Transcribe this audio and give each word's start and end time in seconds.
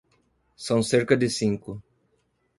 São 0.57 0.81
cerca 0.81 1.15
de 1.15 1.29
cinco. 1.29 1.79